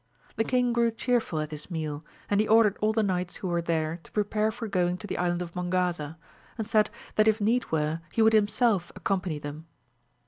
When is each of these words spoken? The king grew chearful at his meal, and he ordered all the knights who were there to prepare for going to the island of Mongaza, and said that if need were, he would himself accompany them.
The 0.35 0.43
king 0.43 0.73
grew 0.73 0.89
chearful 0.89 1.41
at 1.41 1.51
his 1.51 1.69
meal, 1.69 2.03
and 2.27 2.39
he 2.39 2.47
ordered 2.47 2.75
all 2.81 2.91
the 2.91 3.03
knights 3.03 3.35
who 3.35 3.47
were 3.49 3.61
there 3.61 3.99
to 4.01 4.11
prepare 4.11 4.51
for 4.51 4.67
going 4.67 4.97
to 4.97 5.05
the 5.05 5.19
island 5.19 5.43
of 5.43 5.55
Mongaza, 5.55 6.17
and 6.57 6.65
said 6.65 6.89
that 7.17 7.27
if 7.27 7.39
need 7.39 7.71
were, 7.71 8.01
he 8.11 8.23
would 8.23 8.33
himself 8.33 8.91
accompany 8.95 9.37
them. 9.37 9.67